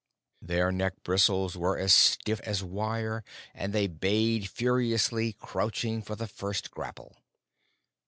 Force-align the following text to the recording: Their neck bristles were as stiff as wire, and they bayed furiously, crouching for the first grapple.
Their 0.41 0.71
neck 0.71 1.03
bristles 1.03 1.55
were 1.55 1.77
as 1.77 1.93
stiff 1.93 2.39
as 2.39 2.63
wire, 2.63 3.23
and 3.53 3.71
they 3.71 3.85
bayed 3.85 4.49
furiously, 4.49 5.33
crouching 5.33 6.01
for 6.01 6.15
the 6.15 6.25
first 6.27 6.71
grapple. 6.71 7.17